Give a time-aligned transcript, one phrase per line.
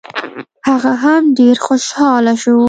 [0.67, 2.57] هغه هم ډېر خوشحاله شو.